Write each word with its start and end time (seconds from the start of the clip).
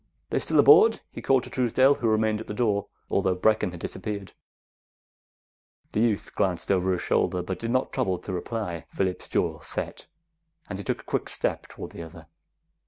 "They 0.31 0.39
still 0.39 0.59
aboard?" 0.59 1.01
he 1.11 1.21
called 1.21 1.43
to 1.43 1.51
Truesdale, 1.51 1.93
who 1.93 2.09
remained 2.09 2.41
at 2.41 2.47
the 2.47 2.55
door 2.55 2.87
although 3.11 3.35
Brecken 3.35 3.69
had 3.69 3.79
disappeared. 3.81 4.33
The 5.91 5.99
youth 5.99 6.31
glanced 6.33 6.71
over 6.71 6.91
his 6.91 7.03
shoulder 7.03 7.43
but 7.43 7.59
did 7.59 7.69
not 7.69 7.93
trouble 7.93 8.17
to 8.17 8.33
reply. 8.33 8.87
Phillips' 8.89 9.27
jaw 9.27 9.59
set, 9.59 10.07
and 10.67 10.79
he 10.79 10.83
took 10.83 11.01
a 11.01 11.05
quick 11.05 11.29
step 11.29 11.67
toward 11.67 11.91
the 11.91 12.01
other. 12.01 12.25